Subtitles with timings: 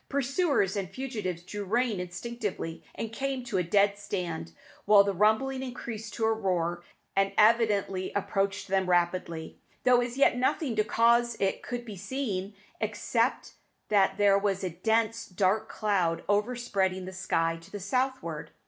[0.09, 4.51] Pursuers and fugitives drew rein instinctively, and came to a dead stand;
[4.85, 6.83] while the rumbling increased to a roar,
[7.15, 12.55] and evidently approached them rapidly, though as yet nothing to cause it could be seen,
[12.79, 13.53] except
[13.89, 18.49] that there was a dense, dark cloud overspreading the sky to the southward.